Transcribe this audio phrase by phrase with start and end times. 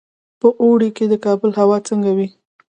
[0.39, 2.27] په اوړي کې د کابل هوا څنګه وي؟